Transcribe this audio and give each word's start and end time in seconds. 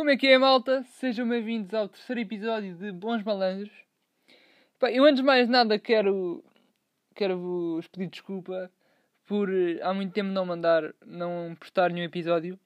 Como 0.00 0.08
é 0.08 0.16
que 0.16 0.28
é, 0.28 0.38
malta? 0.38 0.82
Sejam 0.92 1.28
bem-vindos 1.28 1.74
ao 1.74 1.86
terceiro 1.86 2.22
episódio 2.22 2.74
de 2.74 2.90
Bons 2.90 3.22
Malandros. 3.22 3.70
Pá, 4.78 4.90
eu, 4.90 5.04
antes 5.04 5.20
de 5.20 5.22
mais 5.22 5.46
nada, 5.46 5.78
quero, 5.78 6.42
quero 7.14 7.38
vos 7.38 7.86
pedir 7.86 8.06
desculpa 8.06 8.72
por 9.26 9.52
eh, 9.52 9.78
há 9.82 9.92
muito 9.92 10.14
tempo 10.14 10.30
não 10.30 10.46
mandar, 10.46 10.94
não 11.04 11.54
postar 11.54 11.90
nenhum 11.90 12.06
episódio. 12.06 12.58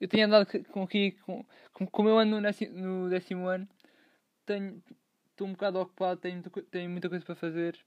Eu 0.00 0.08
tenho 0.08 0.26
andado 0.26 0.46
com 0.64 0.82
aqui, 0.82 1.12
com, 1.24 1.46
como 1.92 2.08
eu 2.08 2.18
ando 2.18 2.34
no 2.34 2.42
décimo, 2.42 2.76
no 2.76 3.08
décimo 3.08 3.46
ano, 3.46 3.68
tenho, 4.44 4.82
estou 5.30 5.46
um 5.46 5.52
bocado 5.52 5.78
ocupado, 5.78 6.20
tenho, 6.20 6.42
tenho 6.42 6.90
muita 6.90 7.08
coisa 7.08 7.24
para 7.24 7.36
fazer 7.36 7.78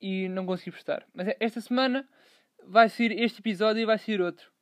e 0.00 0.28
não 0.28 0.46
consegui 0.46 0.70
postar. 0.70 1.04
Mas 1.12 1.34
esta 1.40 1.60
semana 1.60 2.08
vai 2.64 2.88
ser 2.88 3.10
este 3.10 3.40
episódio 3.40 3.82
e 3.82 3.86
vai 3.86 3.98
ser 3.98 4.20
outro. 4.20 4.52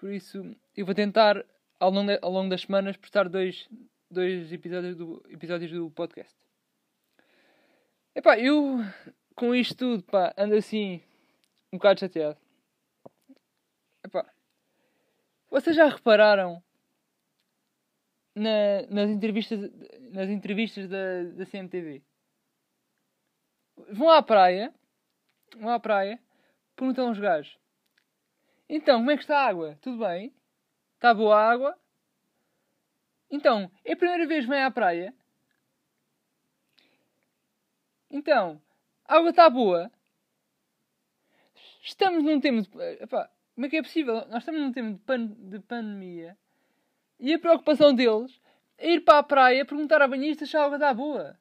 Por 0.00 0.10
isso, 0.10 0.56
eu 0.74 0.86
vou 0.86 0.94
tentar 0.94 1.44
ao 1.78 1.90
longo, 1.90 2.12
de, 2.12 2.18
ao 2.22 2.30
longo 2.30 2.50
das 2.50 2.62
semanas 2.62 2.96
postar 2.96 3.28
dois, 3.28 3.68
dois 4.10 4.52
episódios, 4.52 4.96
do, 4.96 5.22
episódios 5.28 5.70
do 5.70 5.90
podcast. 5.90 6.34
Epá, 8.14 8.38
eu 8.38 8.78
com 9.34 9.54
isto 9.54 9.76
tudo, 9.76 10.02
pá, 10.04 10.32
ando 10.38 10.54
assim 10.54 11.02
um 11.72 11.76
bocado 11.76 12.00
chateado. 12.00 12.38
Epá, 14.04 14.24
vocês 15.50 15.74
já 15.74 15.88
repararam 15.88 16.62
na, 18.34 18.82
nas 18.88 19.10
entrevistas, 19.10 19.70
nas 20.12 20.28
entrevistas 20.28 20.88
da, 20.88 21.24
da 21.36 21.46
CMTV? 21.46 22.02
Vão 23.90 24.08
à 24.08 24.22
praia, 24.22 24.72
vão 25.56 25.70
à 25.70 25.80
praia, 25.80 26.20
perguntam 26.76 27.08
aos 27.08 27.18
gajos: 27.18 27.58
Então, 28.68 28.98
como 28.98 29.10
é 29.10 29.16
que 29.16 29.22
está 29.22 29.38
a 29.38 29.46
água? 29.46 29.76
Tudo 29.80 29.98
bem? 30.04 30.32
Está 31.04 31.12
boa 31.12 31.36
a 31.36 31.50
água? 31.50 31.78
Então, 33.30 33.70
é 33.84 33.92
a 33.92 33.96
primeira 33.96 34.26
vez 34.26 34.46
que 34.46 34.50
vem 34.50 34.62
à 34.62 34.70
praia? 34.70 35.14
Então, 38.10 38.58
a 39.04 39.16
água 39.16 39.28
está 39.28 39.50
boa? 39.50 39.92
Estamos 41.82 42.24
num 42.24 42.40
tempo 42.40 42.62
de... 42.62 43.02
Epá, 43.02 43.30
como 43.54 43.66
é 43.66 43.68
que 43.68 43.76
é 43.76 43.82
possível? 43.82 44.14
Nós 44.28 44.38
estamos 44.38 44.62
num 44.62 44.72
tempo 44.72 44.92
de, 44.96 45.04
pan... 45.04 45.26
de 45.26 45.58
pandemia 45.60 46.38
e 47.20 47.34
a 47.34 47.38
preocupação 47.38 47.94
deles 47.94 48.40
é 48.78 48.92
ir 48.92 49.00
para 49.00 49.18
a 49.18 49.22
praia 49.22 49.66
perguntar 49.66 50.00
a 50.00 50.08
banhista 50.08 50.46
se 50.46 50.56
a 50.56 50.64
água 50.64 50.76
está 50.76 50.94
boa. 50.94 51.38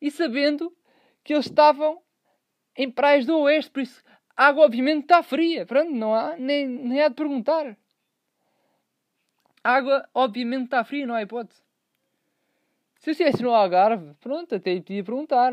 E 0.00 0.10
sabendo 0.10 0.74
que 1.22 1.34
eles 1.34 1.44
estavam 1.44 2.02
em 2.74 2.90
praias 2.90 3.26
do 3.26 3.38
oeste, 3.40 3.70
por 3.70 3.82
isso 3.82 4.02
a 4.36 4.46
água 4.46 4.64
obviamente 4.64 5.02
está 5.02 5.22
fria. 5.22 5.66
Pronto, 5.66 5.90
não 5.90 6.14
há, 6.14 6.36
nem, 6.36 6.66
nem 6.66 7.02
há 7.02 7.08
de 7.08 7.14
perguntar. 7.14 7.76
A 9.62 9.70
água 9.70 10.08
obviamente 10.14 10.64
está 10.64 10.82
fria, 10.84 11.06
não 11.06 11.14
há 11.14 11.22
hipótese. 11.22 11.62
Se 12.98 13.10
eu 13.10 13.12
estivesse 13.12 13.42
no 13.42 13.50
Algarve, 13.50 14.14
pronto, 14.20 14.54
até 14.54 14.76
podia 14.76 15.04
perguntar. 15.04 15.52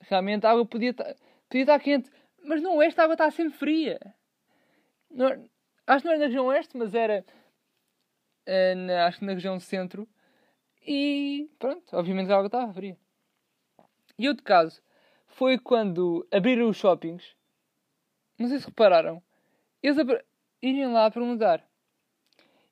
Realmente 0.00 0.46
a 0.46 0.50
água 0.50 0.66
podia 0.66 0.90
estar, 0.90 1.14
podia 1.48 1.62
estar 1.62 1.80
quente. 1.80 2.10
Mas 2.44 2.62
no 2.62 2.74
oeste 2.74 3.00
a 3.00 3.04
água 3.04 3.14
está 3.14 3.30
sempre 3.30 3.58
fria. 3.58 3.98
Não, 5.10 5.26
acho 5.86 6.02
que 6.02 6.04
não 6.06 6.12
era 6.12 6.18
na 6.18 6.26
região 6.26 6.46
oeste, 6.46 6.76
mas 6.76 6.94
era 6.94 7.24
uh, 8.46 8.76
na, 8.76 9.06
acho 9.06 9.18
que 9.18 9.24
na 9.24 9.34
região 9.34 9.58
centro. 9.60 10.08
E 10.86 11.50
pronto, 11.58 11.84
obviamente 11.96 12.30
a 12.30 12.36
água 12.36 12.46
estava 12.46 12.72
fria. 12.72 12.96
E 14.18 14.28
outro 14.28 14.44
caso 14.44 14.82
foi 15.26 15.58
quando 15.58 16.26
abriram 16.30 16.68
os 16.68 16.76
shoppings 16.76 17.34
não 18.38 18.48
sei 18.48 18.58
se 18.58 18.66
repararam. 18.66 19.22
Eles 19.82 19.98
irem 20.60 20.92
lá 20.92 21.10
perguntar. 21.10 21.64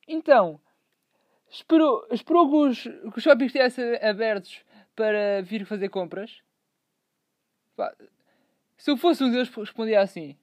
Então, 0.07 0.61
esperou, 1.49 2.07
esperou 2.11 2.49
que 2.49 2.57
os, 2.57 2.83
que 2.83 3.19
os 3.19 3.23
shoppings 3.23 3.47
estivessem 3.47 3.97
abertos 4.03 4.65
para 4.95 5.43
vir 5.43 5.65
fazer 5.65 5.89
compras? 5.89 6.43
Se 8.77 8.91
eu 8.91 8.97
fosse 8.97 9.23
um 9.23 9.31
deles, 9.31 9.49
respondia 9.49 10.01
assim. 10.01 10.37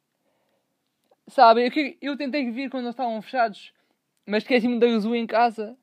Sabem, 1.28 1.66
eu, 1.66 1.98
eu 2.02 2.18
tentei 2.18 2.50
vir 2.52 2.70
quando 2.70 2.90
estavam 2.90 3.22
fechados, 3.22 3.74
mas 4.26 4.44
esqueci-me 4.44 4.80
da 4.80 4.88
gasolina 4.88 5.24
em 5.24 5.28
casa. 5.28 5.78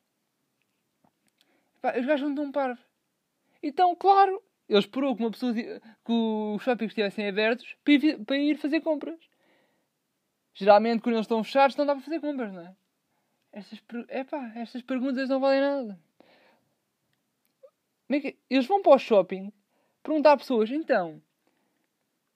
Pá, 1.82 1.98
os 1.98 2.06
gajos 2.06 2.22
não 2.22 2.30
estão 2.30 2.53
parvos. 2.53 2.82
Então, 3.62 3.94
claro, 3.94 4.42
ele 4.69 4.78
esperou 4.78 5.14
que 5.14 5.22
uma 5.22 5.30
pessoa 5.30 5.52
que 5.54 6.12
os 6.12 6.62
shoppings 6.62 6.91
estivessem 6.91 7.28
abertos 7.28 7.76
para 8.26 8.36
ir, 8.36 8.56
fazer 8.56 8.80
compras. 8.80 9.19
Geralmente, 10.54 11.02
quando 11.02 11.16
eles 11.16 11.25
estão 11.25 11.44
fechados, 11.44 11.76
não 11.76 11.84
dá 11.84 11.94
para 11.94 12.04
fazer 12.04 12.20
compras, 12.20 12.52
não 12.52 12.62
é? 12.62 12.76
Estas, 13.53 13.82
epá, 14.08 14.53
estas 14.56 14.82
perguntas 14.82 15.28
não 15.28 15.41
valem 15.41 15.60
nada. 15.60 15.98
É 18.10 18.34
eles 18.48 18.66
vão 18.66 18.82
para 18.82 18.94
o 18.94 18.98
shopping 18.98 19.53
perguntar 20.03 20.32
a 20.32 20.36
pessoas: 20.36 20.70
então, 20.70 21.22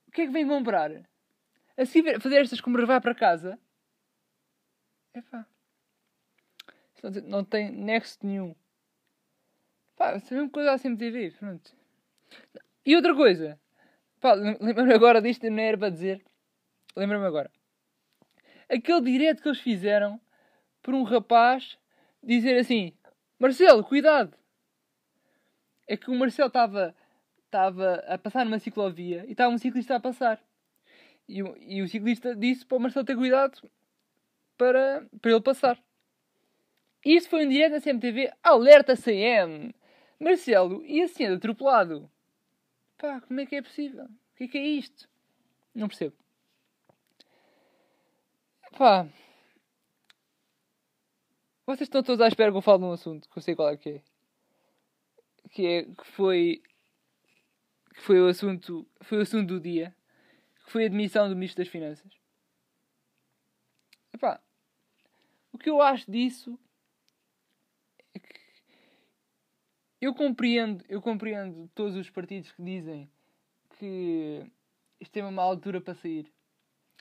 o 0.07 0.11
que 0.11 0.23
é 0.23 0.27
que 0.27 0.33
vêm 0.33 0.47
comprar? 0.47 0.91
Assim, 1.77 2.03
fazer 2.21 2.41
estas 2.41 2.61
compras 2.61 2.87
vai 2.87 3.01
para 3.01 3.15
casa? 3.15 3.59
Epá. 5.15 5.47
Não 7.25 7.45
tem 7.45 7.71
nexo 7.71 8.19
nenhum. 8.23 8.55
Pá, 9.97 10.11
é 10.11 10.17
a 10.17 10.49
coisa 10.49 10.73
assim 10.73 10.97
TV, 10.97 11.31
pronto. 11.33 11.77
E 12.85 12.97
outra 12.97 13.15
coisa. 13.15 13.59
Pá, 14.21 14.33
lembro-me 14.35 14.95
agora 14.95 15.21
disto, 15.21 15.49
não 15.51 15.63
era 15.63 15.79
para 15.79 15.91
dizer. 15.91 16.25
Lembro-me 16.97 17.27
agora 17.27 17.51
aquele 18.69 19.01
direto 19.01 19.43
que 19.43 19.49
eles 19.49 19.61
fizeram 19.61 20.21
por 20.83 20.95
um 20.95 21.03
rapaz 21.03 21.79
dizer 22.23 22.59
assim: 22.59 22.93
Marcelo, 23.39 23.83
cuidado! 23.83 24.37
É 25.87 25.97
que 25.97 26.11
o 26.11 26.15
Marcelo 26.15 26.49
estava 26.49 26.95
estava 27.47 27.95
a 28.07 28.19
passar 28.19 28.45
numa 28.45 28.59
ciclovia 28.59 29.25
e 29.27 29.33
estava 29.33 29.55
um 29.55 29.57
ciclista 29.57 29.97
a 29.97 30.01
passar. 30.01 30.39
E, 31.27 31.39
e 31.61 31.83
o 31.83 31.89
ciclista 31.89 32.37
disse 32.37 32.65
para 32.67 32.77
o 32.77 32.81
Marcelo 32.81 33.07
ter 33.07 33.17
cuidado 33.17 33.59
para, 34.59 35.07
para 35.21 35.31
ele 35.31 35.41
passar. 35.41 35.79
Isso 37.03 37.31
foi 37.31 37.47
um 37.47 37.49
direto 37.49 37.73
da 37.73 37.81
CMTV. 37.81 38.31
Alerta 38.43 38.95
CM! 38.97 39.75
Marcelo 40.21 40.85
ia 40.85 41.09
sendo 41.09 41.37
atropelado. 41.37 42.11
Pá, 42.99 43.21
como 43.21 43.41
é 43.41 43.47
que 43.47 43.55
é 43.55 43.63
possível? 43.63 44.05
O 44.05 44.37
que 44.37 44.45
é 44.45 44.49
que 44.49 44.59
é 44.59 44.67
isto? 44.67 45.09
Não 45.75 45.87
percebo. 45.87 46.17
Pá. 48.77 49.09
Vocês 51.65 51.83
estão 51.83 52.03
todos 52.03 52.21
à 52.21 52.27
espera 52.27 52.51
que 52.51 52.57
eu 52.57 52.63
fale 52.63 52.81
num 52.81 52.93
assunto 52.93 53.29
que 53.29 53.39
eu 53.39 53.43
sei 53.43 53.55
qual 53.55 53.69
é 53.69 53.77
que 53.77 53.89
é. 53.91 54.03
Que 55.51 55.67
é 55.67 55.83
que 55.85 56.07
foi. 56.13 56.63
Que 57.95 58.01
foi 58.01 58.21
o 58.21 58.27
assunto. 58.27 58.87
Foi 59.03 59.19
o 59.19 59.23
assunto 59.23 59.47
do 59.47 59.61
dia. 59.61 59.95
Que 60.65 60.73
foi 60.73 60.85
a 60.85 60.87
admissão 60.87 61.29
do 61.29 61.37
Ministro 61.37 61.63
das 61.63 61.71
Finanças. 61.71 62.13
Epá, 64.13 64.43
o 65.53 65.59
que 65.59 65.71
eu 65.71 65.81
acho 65.81 66.11
disso 66.11 66.59
é 68.15 68.19
que 68.19 68.41
eu 70.01 70.15
compreendo, 70.15 70.85
eu 70.89 71.03
compreendo 71.03 71.69
todos 71.75 71.97
os 71.97 72.09
partidos 72.11 72.53
que 72.53 72.63
dizem 72.63 73.11
que 73.79 74.45
isto 75.01 75.17
é 75.17 75.25
uma 75.25 75.43
altura 75.43 75.81
para 75.81 75.95
sair. 75.95 76.33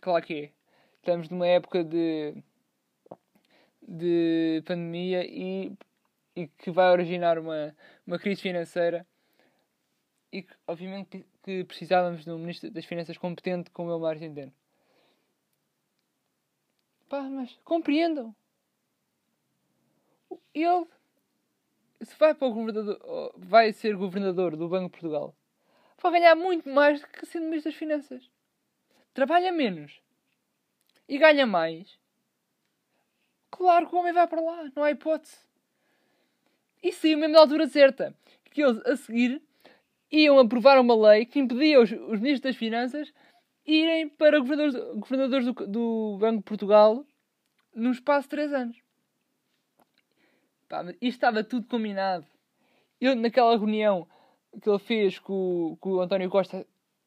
Claro 0.01 0.25
que 0.25 0.33
é 0.33 0.51
estamos 1.07 1.29
numa 1.29 1.47
época 1.47 1.83
de, 1.83 2.35
de 3.81 4.61
pandemia 4.65 5.25
e, 5.25 5.71
e 6.35 6.47
que 6.47 6.69
vai 6.69 6.91
originar 6.91 7.39
uma, 7.39 7.73
uma 8.05 8.19
crise 8.19 8.41
financeira 8.41 9.07
e 10.31 10.43
que, 10.43 10.53
obviamente, 10.67 11.25
que 11.43 11.63
precisávamos 11.63 12.25
de 12.25 12.31
um 12.31 12.37
Ministro 12.37 12.69
das 12.69 12.83
Finanças 12.83 13.17
competente 13.17 13.71
como 13.71 13.95
o 13.95 13.99
Mário 13.99 14.19
Centeno. 14.19 14.53
Pá, 17.07 17.21
mas 17.21 17.57
compreendam. 17.63 18.35
Ele, 20.53 20.85
se 22.01 22.15
vai 22.17 22.33
para 22.33 22.47
o 22.47 22.53
governador, 22.53 23.33
vai 23.37 23.71
ser 23.73 23.95
governador 23.95 24.55
do 24.55 24.67
Banco 24.67 24.85
de 24.85 24.91
Portugal, 24.91 25.35
vai 26.01 26.11
ganhar 26.11 26.35
muito 26.35 26.69
mais 26.69 27.01
do 27.01 27.07
que 27.07 27.25
sendo 27.25 27.45
Ministro 27.45 27.71
das 27.71 27.77
Finanças. 27.77 28.29
Trabalha 29.13 29.51
menos 29.51 29.99
e 31.09 31.17
ganha 31.17 31.45
mais, 31.45 31.97
claro 33.49 33.87
que 33.87 33.95
o 33.95 33.99
homem 33.99 34.13
vai 34.13 34.27
para 34.27 34.41
lá, 34.41 34.71
não 34.75 34.83
há 34.83 34.91
hipótese. 34.91 35.37
E 36.83 36.91
saiu 36.91 37.17
mesmo 37.17 37.33
na 37.33 37.39
altura 37.39 37.67
certa, 37.67 38.15
que 38.51 38.61
eles 38.61 38.79
a 38.85 38.95
seguir 38.95 39.41
iam 40.11 40.39
aprovar 40.39 40.79
uma 40.79 40.95
lei 40.95 41.25
que 41.25 41.39
impedia 41.39 41.81
os, 41.81 41.91
os 41.91 42.19
ministros 42.19 42.41
das 42.41 42.55
Finanças 42.55 43.13
irem 43.65 44.07
para 44.07 44.39
governadores, 44.39 44.75
governadores 44.95 45.45
do, 45.45 45.53
do, 45.67 46.17
Banco 46.19 46.37
de 46.37 46.43
Portugal 46.43 47.05
num 47.75 47.91
espaço 47.91 48.23
de 48.23 48.29
3 48.29 48.53
anos. 48.53 48.86
Pá, 50.67 50.83
isto 51.01 51.05
estava 51.17 51.43
tudo 51.43 51.67
combinado. 51.67 52.25
Eu, 52.99 53.15
naquela 53.15 53.57
reunião 53.57 54.07
que 54.61 54.69
ele 54.69 54.79
fez 54.79 55.19
com, 55.19 55.77
com 55.79 55.91
o 55.91 56.01
António 56.01 56.29
Costa 56.29 56.65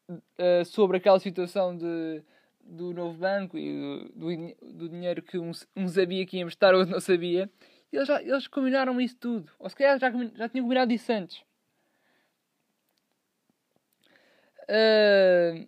uh, 0.09 0.65
sobre 0.65 0.97
aquela 0.97 1.19
situação 1.19 1.77
de 1.77 2.23
do 2.63 2.93
novo 2.93 3.17
banco 3.17 3.57
e 3.57 3.73
do, 3.73 4.09
do, 4.09 4.73
do 4.73 4.89
dinheiro 4.89 5.21
que 5.21 5.37
um, 5.37 5.51
um 5.75 5.87
sabia 5.87 6.25
que 6.25 6.37
ia 6.37 6.43
emprestar, 6.43 6.73
outro 6.73 6.91
não 6.91 6.99
sabia. 6.99 7.49
Eles, 7.91 8.07
já, 8.07 8.21
eles 8.21 8.47
combinaram 8.47 8.99
isso 9.01 9.17
tudo. 9.17 9.51
Ou 9.59 9.69
se 9.69 9.75
calhar 9.75 9.99
já, 9.99 10.09
já 10.09 10.49
tinham 10.49 10.63
combinado 10.63 10.93
isso 10.93 11.11
antes. 11.11 11.43
Uh, 14.69 15.67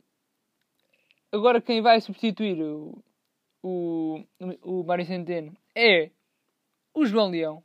agora 1.32 1.62
quem 1.62 1.82
vai 1.82 2.00
substituir 2.00 2.62
o, 2.62 3.04
o, 3.62 4.24
o 4.62 4.84
Mário 4.84 5.06
Centeno 5.06 5.56
é 5.76 6.10
o 6.94 7.06
João 7.06 7.30
Leão. 7.30 7.62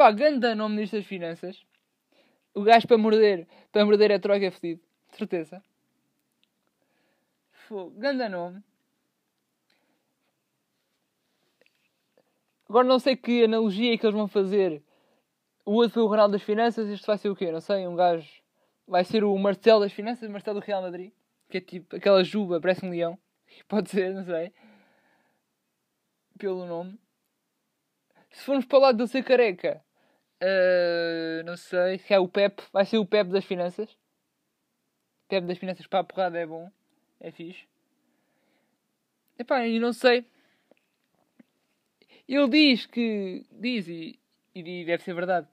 Pá, 0.00 0.10
grande 0.10 0.54
nome 0.54 0.76
Ministro 0.76 0.98
das 0.98 1.06
Finanças. 1.06 1.62
O 2.54 2.62
gajo 2.62 2.88
para 2.88 2.96
morder, 2.96 3.46
para 3.70 3.84
morder 3.84 4.10
é 4.10 4.18
troca 4.18 4.50
fedido. 4.50 4.80
Certeza. 5.10 5.62
Fogo. 7.68 7.90
Ganda 7.98 8.26
nome. 8.26 8.64
Agora 12.66 12.88
não 12.88 12.98
sei 12.98 13.14
que 13.14 13.44
analogia 13.44 13.92
é 13.92 13.98
que 13.98 14.06
eles 14.06 14.16
vão 14.16 14.26
fazer. 14.26 14.82
O 15.66 15.72
outro 15.74 15.92
foi 15.92 16.02
o 16.02 16.06
Ronaldo 16.06 16.32
das 16.32 16.42
Finanças, 16.42 16.88
este 16.88 17.06
vai 17.06 17.18
ser 17.18 17.28
o 17.28 17.36
quê? 17.36 17.52
Não 17.52 17.60
sei, 17.60 17.86
um 17.86 17.94
gajo. 17.94 18.26
Vai 18.88 19.04
ser 19.04 19.22
o 19.22 19.36
Marcelo 19.36 19.80
das 19.80 19.92
Finanças, 19.92 20.30
Marcelo 20.30 20.60
do 20.60 20.64
Real 20.64 20.80
Madrid. 20.80 21.12
Que 21.50 21.58
é 21.58 21.60
tipo 21.60 21.94
aquela 21.94 22.24
juba, 22.24 22.58
parece 22.58 22.86
um 22.86 22.88
leão. 22.88 23.18
Pode 23.68 23.90
ser, 23.90 24.14
não 24.14 24.24
sei. 24.24 24.50
Pelo 26.38 26.64
nome. 26.64 26.98
Se 28.30 28.44
formos 28.44 28.64
para 28.64 28.78
o 28.78 28.80
lado 28.80 29.04
de 29.04 29.10
ser 29.10 29.22
careca, 29.22 29.84
uh, 30.42 31.44
não 31.44 31.56
sei, 31.56 31.98
se 31.98 32.12
é 32.12 32.18
o 32.18 32.28
Pep, 32.28 32.62
vai 32.72 32.84
ser 32.84 32.98
o 32.98 33.06
Pep 33.06 33.30
das 33.30 33.44
Finanças. 33.44 33.96
Pep 35.28 35.46
das 35.46 35.58
Finanças 35.58 35.86
para 35.86 36.00
a 36.00 36.04
porrada 36.04 36.38
é 36.38 36.46
bom. 36.46 36.70
É 37.20 37.30
fixe. 37.30 37.66
Epá, 39.38 39.66
e 39.66 39.78
não 39.78 39.92
sei. 39.92 40.24
Ele 42.28 42.48
diz 42.48 42.86
que. 42.86 43.46
Diz, 43.50 43.88
e, 43.88 44.18
e 44.54 44.84
deve 44.84 45.02
ser 45.02 45.14
verdade, 45.14 45.48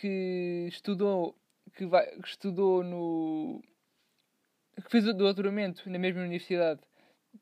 que 0.00 0.66
estudou. 0.68 1.36
Que, 1.76 1.86
vai, 1.86 2.06
que 2.20 2.28
estudou 2.28 2.84
no. 2.84 3.62
que 4.76 4.90
fez 4.90 5.06
o 5.06 5.12
doutoramento 5.12 5.88
na 5.90 5.98
mesma 5.98 6.22
universidade 6.22 6.80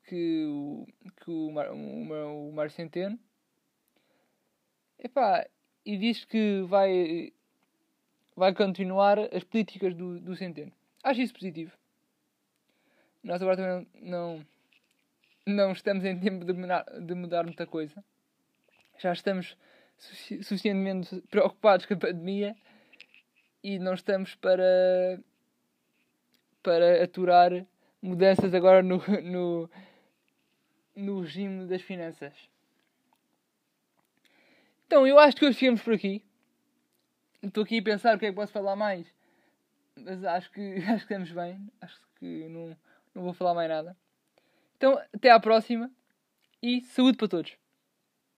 que 0.05 0.45
o, 0.45 0.87
que 1.17 1.29
o, 1.29 1.51
Mar, 1.51 1.71
o, 1.71 2.49
o 2.49 2.51
Mário 2.51 2.71
Centeno. 2.71 3.19
Epá, 4.97 5.45
e 5.85 5.97
diz 5.97 6.25
que 6.25 6.61
vai. 6.63 7.33
vai 8.35 8.53
continuar 8.53 9.19
as 9.19 9.43
políticas 9.43 9.93
do, 9.93 10.19
do 10.19 10.35
Centeno. 10.35 10.71
Acho 11.03 11.21
isso 11.21 11.33
positivo. 11.33 11.71
Nós 13.23 13.41
agora 13.41 13.57
também 13.57 13.87
não, 14.01 14.45
não 15.45 15.71
estamos 15.71 16.03
em 16.03 16.19
tempo 16.19 16.45
de 16.45 16.53
mudar, 16.53 16.83
de 16.83 17.15
mudar 17.15 17.43
muita 17.43 17.65
coisa. 17.65 18.03
Já 18.97 19.13
estamos 19.13 19.57
suficientemente 19.97 21.21
preocupados 21.29 21.85
com 21.85 21.93
a 21.93 21.97
pandemia 21.97 22.55
e 23.63 23.79
não 23.79 23.93
estamos 23.93 24.35
para, 24.35 25.19
para 26.61 27.03
aturar 27.03 27.65
mudanças 28.01 28.53
agora 28.53 28.83
no, 28.83 28.97
no, 29.23 29.69
no 30.95 31.21
regime 31.21 31.65
das 31.67 31.81
finanças. 31.81 32.33
Então, 34.93 35.07
eu 35.07 35.17
acho 35.17 35.35
que 35.35 35.43
hoje 35.43 35.57
ficamos 35.57 35.81
por 35.81 35.95
aqui. 35.95 36.23
Estou 37.41 37.63
aqui 37.63 37.79
a 37.79 37.83
pensar 37.83 38.15
o 38.15 38.19
que 38.19 38.27
é 38.27 38.29
que 38.29 38.35
posso 38.35 38.53
falar 38.53 38.75
mais. 38.75 39.07
Mas 39.95 40.23
acho 40.23 40.51
que, 40.51 40.61
acho 40.87 41.07
que 41.07 41.13
estamos 41.13 41.31
bem. 41.31 41.67
Acho 41.81 41.99
que 42.19 42.47
não 42.47 42.77
não 43.15 43.23
vou 43.23 43.33
falar 43.33 43.55
mais 43.55 43.67
nada. 43.67 43.97
Então, 44.77 45.01
até 45.11 45.31
à 45.31 45.39
próxima 45.39 45.89
e 46.61 46.81
saúde 46.81 47.17
para 47.17 47.27
todos. 47.27 47.57